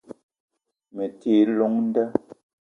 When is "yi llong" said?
1.35-1.75